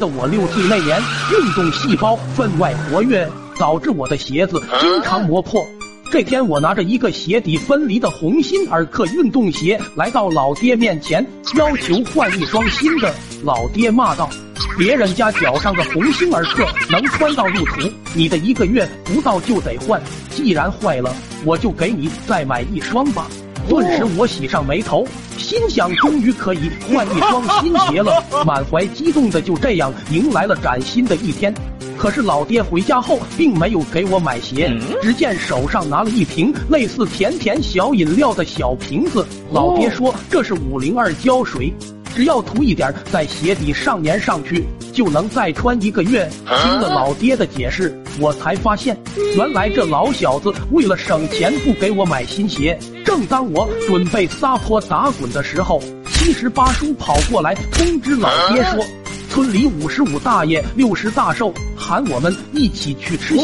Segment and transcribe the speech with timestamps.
[0.00, 1.00] 得我六岁那年
[1.30, 5.64] 运动细胞分外活跃，导致我的鞋子经常磨破。
[6.10, 11.24] 这天，我拿着一个鞋底分离的鸿星尔克运动鞋来到老爹面前，
[11.56, 13.14] 要求换一双新的。
[13.44, 14.28] 老爹骂道
[14.76, 20.02] ：“别人家脚上的鸿星尔克能穿到入土，你的一个月不到就得换。
[20.30, 21.14] 既然坏了，
[21.44, 23.28] 我就给你再买一双吧。”
[23.68, 25.06] 顿时我喜上眉头，
[25.38, 31.54] 心想终于可以换一双新鞋了， 满怀激动的就这样迎来了崭新的一天。
[31.96, 39.26] 可是老爹回家后并没有给我买鞋，只见手上拿了一瓶类似甜甜小饮料的小瓶子。
[39.52, 41.72] 老爹说这是五零二胶水，
[42.16, 46.26] 只要涂一点在鞋底上粘上去，就能再穿一个月。
[46.46, 48.96] 听了老爹的解释，我才发现
[49.36, 52.78] 原来这老小子为了省钱不给我买新鞋。
[53.10, 55.82] 正当我准备撒泼打滚的时候，
[56.12, 58.86] 七十八叔跑过来通知老爹说。
[59.28, 63.42] 村里五十五大爷、六十大寿喊我们一起去吃席。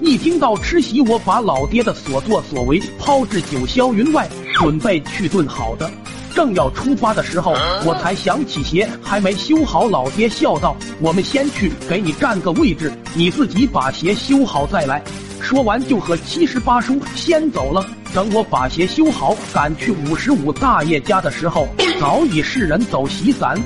[0.00, 5.90] 一听到吃席，我把老爹的所作所为抛至九霄云外，准备去顿好的。
[6.32, 7.50] 正要出发的时候，
[7.84, 9.88] 我才想起鞋还没修好。
[9.88, 15.02] 老爹笑道：“我们先去给你占个位置，你自己把鞋修好再来。”
[15.42, 17.84] 说完就和七十八叔先走了。
[18.12, 21.68] 等我把鞋修好，赶去五十五大爷家的时候，
[22.00, 23.56] 早已是人走席散。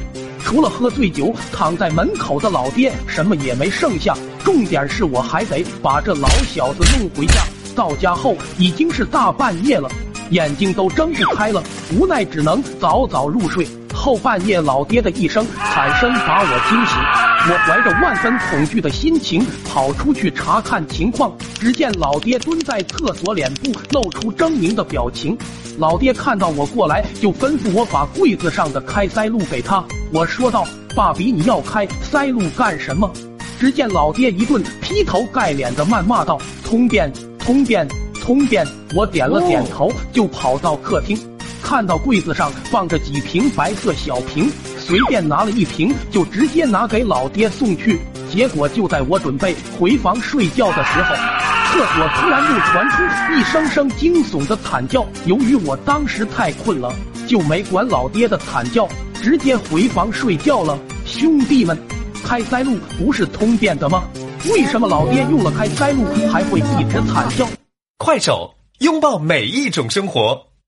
[0.40, 4.14] 除了喝醉酒躺在门口的老爹，什么也没剩下。
[4.44, 7.34] 重点是我还得把这老小子弄回家。
[7.74, 9.88] 到家后已经是大半夜了，
[10.28, 11.62] 眼睛都睁不开了，
[11.94, 13.66] 无奈只能早早入睡。
[13.94, 16.98] 后半夜，老爹的一声惨声把我惊醒。
[17.46, 25.36] 我怀着万分恐惧的心情跑出去查看情况，只见老爹蹲在厕所，脸部露出狰狞的表情。
[25.78, 29.82] 老爹看到我过来，就吩咐我把柜子上的开塞露给他。
[30.12, 33.10] 我说道：“爸比，你要开塞露干什么？”
[33.58, 37.88] 只见老爹一顿劈头盖脸的谩骂道：“通便，通便，
[38.20, 41.18] 通便！”我点了点头，就跑到客厅，
[41.62, 48.00] 看到柜子上放着几瓶白色小瓶，随便拿了一瓶，就直接拿给老爹送去。
[48.34, 51.14] 结果就在我准备回房睡觉的时候。
[51.70, 53.02] 厕所突然又传出
[53.32, 56.92] 一声声惊悚的惨叫，由于我当时太困了，
[57.28, 58.88] 就没管老爹的惨叫，
[59.22, 60.76] 直接回房睡觉了。
[61.06, 61.78] 兄弟们，
[62.24, 64.02] 开塞露不是通便的吗？
[64.50, 67.46] 为什么老爹用了开塞露还会一直惨叫？
[67.98, 70.46] 快手，拥抱每一种生活。